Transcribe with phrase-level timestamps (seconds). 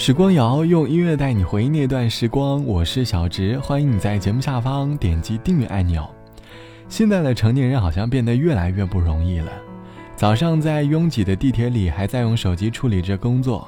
[0.00, 6.08] 时光谣用音乐带你回忆那段时光，我是小直，欢迎你在节目下方点击订阅按钮。
[6.88, 9.50] 现在的成年人好像变得越来越不容易了，
[10.14, 13.66] 早上在拥挤的地铁里还在用手机处理着工作，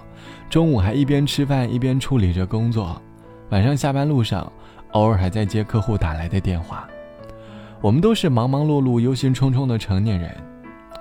[0.48, 3.03] 中午还一边吃饭一边处理着工作，
[3.49, 4.51] 晚上下班路上
[4.93, 6.89] 偶尔还在接客户打来的电话。
[7.81, 10.33] 我们都是忙忙碌碌、忧心忡忡的成年人，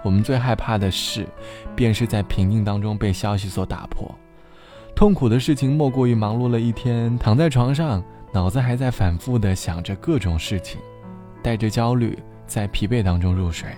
[0.03, 1.27] 我们最害怕的事，
[1.75, 4.11] 便是在平静当中被消息所打破。
[4.99, 8.03] 痛苦的事情莫过于忙碌了一天，躺在床上，
[8.33, 10.77] 脑子还在反复的想着各种事情，
[11.41, 13.69] 带着焦虑，在疲惫当中入睡。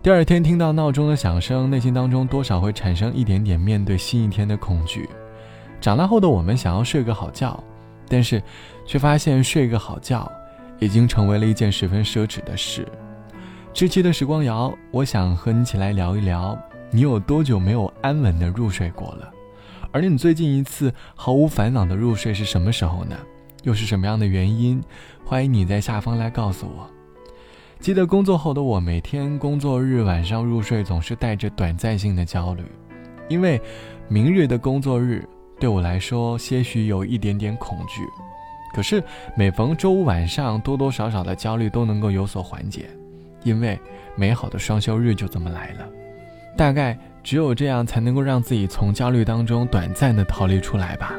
[0.00, 5.10] 第二天听到闹钟的响声，内心当中多少会产生一点点面对新一天的恐惧。
[5.80, 7.60] 长大后的我们想要睡个好觉，
[8.08, 8.40] 但是
[8.86, 10.30] 却发现睡个好觉
[10.78, 12.86] 已经成为了一件十分奢侈的事。
[13.72, 16.56] 这期的时光谣，我想和你起来聊一聊，
[16.92, 19.32] 你有多久没有安稳的入睡过了？
[19.96, 23.16] 而你最近一次毫无烦恼的入睡是什么时候呢？
[23.62, 24.78] 又是什么样的原因？
[25.24, 26.86] 欢迎你在下方来告诉我。
[27.80, 32.62] 记得工作后的我，每天工作日晚上入睡总是带着短暂性的焦虑，
[33.30, 33.58] 因为
[34.06, 35.26] 明日的工作日
[35.58, 38.02] 对我来说些许有一点点恐惧。
[38.74, 39.02] 可是
[39.34, 42.90] 每逢周五晚上，多多少少的焦虑都能够有所缓解，
[43.44, 43.80] 因为
[44.14, 45.88] 美好的双休日就这么来了。
[46.56, 46.98] 大概。
[47.26, 51.12] 只有这样，才能够让自己从焦虑当中短暂的逃离出来吧。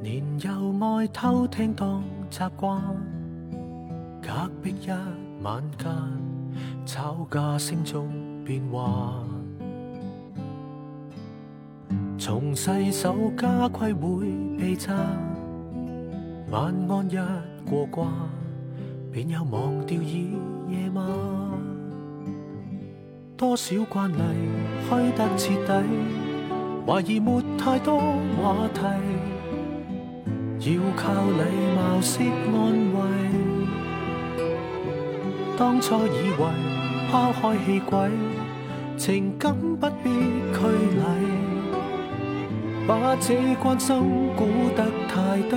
[0.00, 2.80] 年幼爱偷听当习惯，
[4.22, 4.30] 隔
[4.62, 4.88] 壁一
[5.42, 5.92] 晚间，
[6.86, 8.08] 吵架声中
[8.46, 8.82] 变幻。
[12.16, 14.24] 从细手家规会
[14.56, 14.90] 被责，
[16.50, 17.18] 晚安一
[17.68, 18.08] 过关，
[19.12, 20.30] 便又忘掉已
[20.70, 21.43] 夜晚。
[23.36, 24.16] 多少惯例
[24.88, 25.72] 虚得彻底，
[26.86, 27.98] 怀疑没太多
[28.40, 28.80] 话题，
[30.70, 31.42] 要靠礼
[31.74, 32.54] 貌式安
[32.94, 33.00] 慰。
[35.56, 36.46] 当初以为
[37.10, 38.08] 抛开气轨，
[38.96, 40.10] 情感不必
[40.52, 40.58] 拘
[40.94, 41.02] 礼，
[42.86, 43.96] 把这关心
[44.36, 45.56] 估得太低，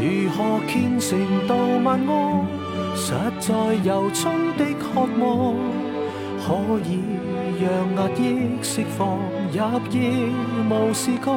[0.00, 2.46] 如何虔诚到晚安？
[2.94, 3.54] 实在
[3.84, 5.54] 由衷的渴望，
[6.38, 7.00] 可以
[7.60, 7.66] 让
[7.96, 8.22] 压抑
[8.62, 9.18] 释放
[9.52, 9.58] 入
[9.90, 9.96] 夜
[10.70, 11.34] 无事干。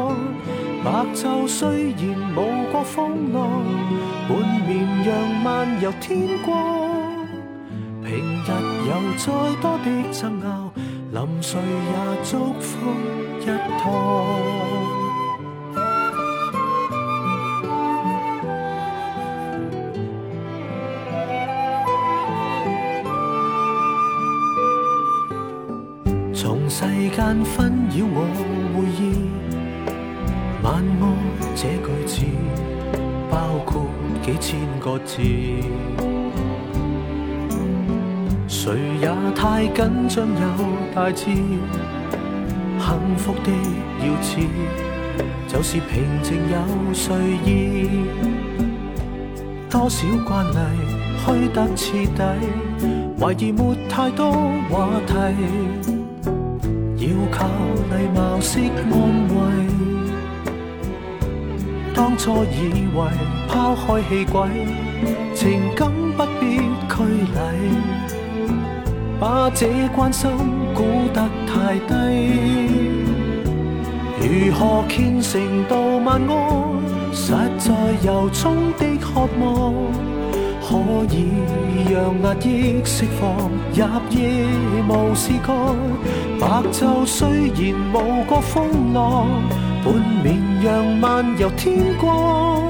[0.83, 2.01] 白昼虽然
[2.35, 3.63] 无过风浪，
[4.27, 4.69] 半绵
[5.05, 5.09] 阳
[5.43, 6.49] 漫游天光。
[8.03, 8.11] 平
[8.43, 8.49] 日
[8.87, 10.71] 有再多的争拗，
[11.11, 12.77] 临睡也祝福
[13.41, 13.45] 一
[13.81, 15.00] 趟。
[27.31, 28.27] 世间纷扰我
[28.75, 28.99] 回意，
[30.61, 31.03] 晚安
[31.55, 32.25] 这句字
[33.29, 33.87] 包括
[34.21, 35.21] 几千个字，
[38.49, 40.43] 谁也太紧张有
[40.93, 41.23] 大志，
[42.77, 43.49] 幸福的
[44.01, 44.45] 要旨
[45.47, 47.15] 就是平静有睡
[47.45, 47.87] 意，
[49.69, 50.57] 多少惯例
[51.25, 52.21] 虚得彻底，
[53.17, 54.33] 怀疑没太多
[54.69, 56.00] 话题。
[57.01, 57.47] 要靠
[57.89, 58.91] 礼貌式安
[59.33, 59.35] 慰。
[61.95, 62.99] 当初以为
[63.49, 64.47] 抛开气轨，
[65.33, 66.57] 情感不必
[66.87, 67.03] 拘
[67.33, 67.35] 礼，
[69.19, 70.29] 把这关心
[70.75, 71.91] 估得太低。
[74.19, 75.75] 如何虔诚到
[76.05, 76.31] 晚安？
[77.11, 77.73] 实在
[78.05, 79.73] 由衷的渴望。
[80.63, 80.77] 可
[81.13, 81.27] 以
[81.91, 83.51] 让压抑释放
[84.11, 84.45] 夜
[84.87, 85.55] 无事干，
[86.39, 89.27] 白昼虽然无过风浪，
[89.83, 92.61] 半绵阳漫游天光。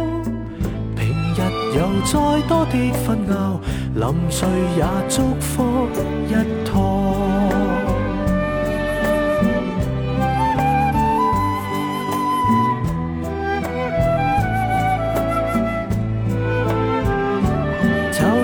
[0.95, 1.39] 平日
[1.75, 2.13] 有再
[2.47, 3.59] 多的纷扰，
[3.95, 4.47] 临睡
[4.77, 5.87] 也祝福
[6.27, 6.33] 一
[6.65, 6.71] 趟。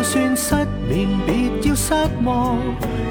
[0.04, 0.56] 算失
[0.88, 1.10] 眠，
[1.88, 1.94] 失
[2.26, 2.58] 望，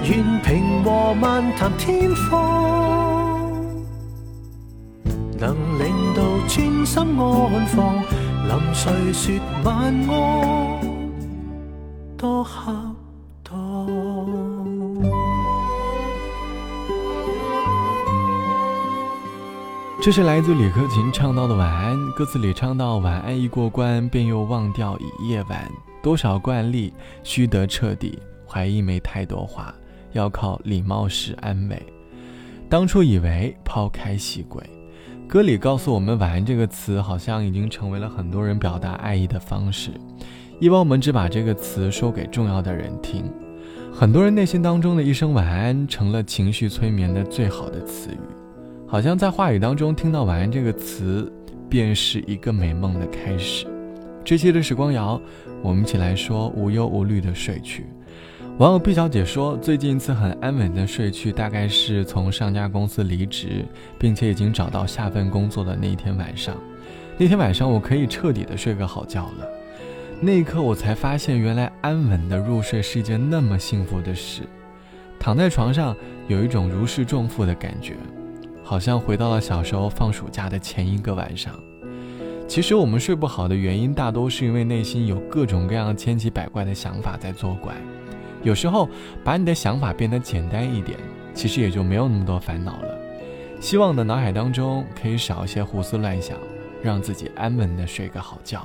[0.04, 3.50] 愿平和漫谈天荒，
[5.38, 7.94] 能令到专心安放，
[8.46, 10.78] 临睡说晚安，
[12.18, 12.70] 多恰
[13.42, 13.86] 当。
[20.02, 25.66] 这是来自李克勤唱到的晚安，歌词里唱到晚安一过关，便又忘掉已夜晚。
[26.02, 26.92] 多少惯例
[27.24, 28.18] 须得彻底，
[28.56, 29.74] 怀疑没太多话，
[30.12, 31.76] 要靠礼貌式安慰。
[32.70, 34.62] 当初以为抛开习轨，
[35.28, 39.90] 歌里告诉我们，晚安这个词好像已经成为了很多人表达爱意的方式。
[40.58, 43.24] 一般我们只把这个词说给重要的人听，
[43.92, 48.18] 很多人内心当中的一声晚安，成了情绪催眠的最好的词语。
[48.88, 51.30] 好像在话语当中听到晚安这个词，
[51.68, 53.66] 便是一个美梦的开始。
[54.24, 55.20] 这期的时光谣，
[55.62, 57.84] 我们一起来说无忧无虑的睡去。
[58.58, 63.66] 网友毕小姐说，最近一次很安稳的睡去，大概是从上家公司离职，
[63.98, 66.56] 并且已经找到下份工作的那一天晚上。
[67.18, 69.46] 那天晚上，我可以彻底的睡个好觉了。
[70.22, 74.40] 那一刻，我才发现，原来安稳的入睡是一件那么幸福的事。
[75.20, 75.94] 躺在床上，
[76.26, 77.92] 有一种如释重负的感觉，
[78.64, 81.52] 好像回到了小时候放暑假的前一个晚上。
[82.48, 87.74] 其实，我们睡不好的原因，大多是因为内心有各种各样千奇百怪的想法在作怪。
[88.46, 88.88] 有时候，
[89.24, 90.96] 把你的想法变得简单一点，
[91.34, 92.96] 其实也就没有那么多烦恼了。
[93.60, 96.38] 希望你的脑海当中可以少一些胡思乱想，
[96.80, 98.64] 让自己安稳的睡个好觉。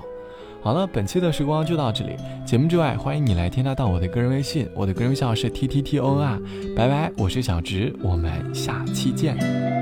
[0.61, 2.15] 好了，本期的时光就到这里。
[2.45, 6.39] 节目之外，欢迎你来添加到我的个人微信，我的个人微信号是 t t t o n r。
[6.75, 9.80] 拜拜，我是小直，我们下期见。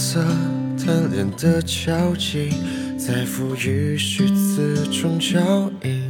[0.00, 0.24] 色
[0.82, 2.48] 贪恋的交集，
[2.96, 6.00] 在赋予虚词中交映。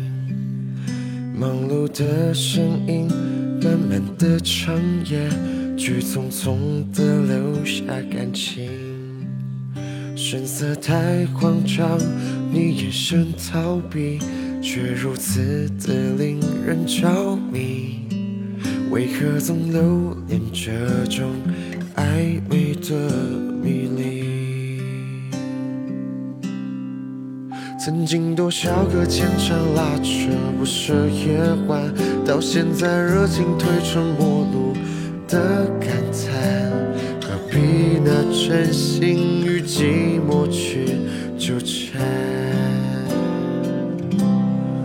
[1.34, 3.08] 忙碌的身影，
[3.60, 4.76] 慢慢的长
[5.06, 5.28] 夜，
[5.76, 8.70] 去匆匆的留下感情。
[10.14, 11.98] 神色太慌张，
[12.52, 14.20] 你眼神逃避，
[14.62, 17.98] 却如此的令人着迷。
[18.92, 21.30] 为何总留恋这种
[21.96, 22.96] 暧昧的？
[23.62, 24.80] 迷离，
[27.78, 31.38] 曾经多少个牵肠拉扯不舍夜
[31.68, 31.92] 晚，
[32.24, 34.74] 到现在热情褪成陌路
[35.28, 36.72] 的感叹，
[37.22, 40.86] 何必拿真心与寂寞去
[41.38, 42.00] 纠缠？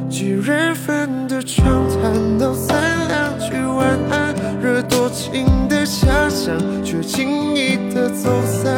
[0.09, 6.57] 几人份的长谈到三两句晚安，惹多情的遐想，
[6.95, 8.71] 却轻易的走散。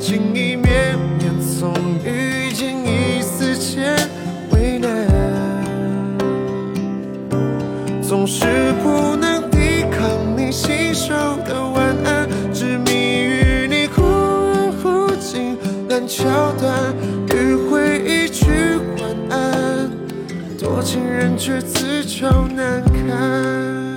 [0.00, 1.72] 情意绵绵，从
[2.04, 3.94] 遇见一丝间
[4.50, 4.88] 为难，
[8.02, 11.14] 总是不能抵抗你信手
[11.46, 15.56] 的晚安，执迷于你忽远忽近
[15.88, 16.24] 烂桥
[16.58, 16.94] 段，
[17.28, 18.46] 迂回一句
[18.98, 19.90] 晚安，
[20.58, 23.91] 多情人却自找难堪。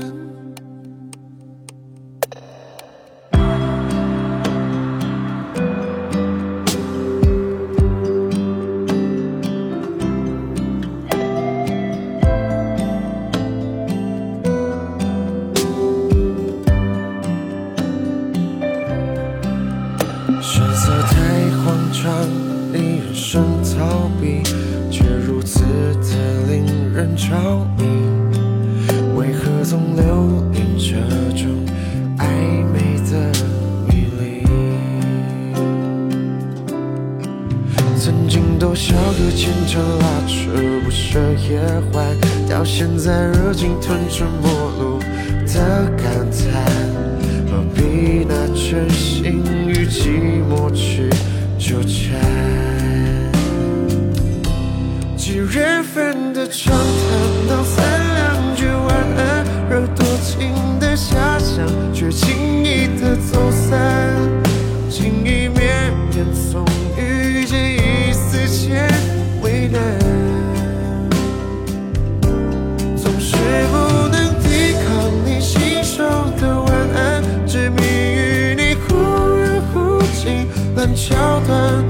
[22.72, 24.44] 你眼神逃避，
[24.92, 27.34] 却如此的令人着
[27.78, 27.84] 迷，
[29.16, 30.96] 为何总留恋这
[31.36, 31.50] 种
[32.18, 32.25] 暧
[32.72, 33.31] 昧的
[33.88, 34.44] 迷离？
[37.98, 40.52] 曾经多少个牵肠拉扯
[40.84, 41.19] 不舍
[41.50, 41.59] 夜
[41.92, 42.06] 欢，
[42.47, 45.00] 到现在热情吞成陌路
[45.47, 46.66] 的感叹，
[47.50, 51.09] 何必拿真心与寂寞去
[51.66, 52.22] 纠缠？
[55.18, 58.05] 几人份的畅谈，道三
[80.94, 81.83] 桥段，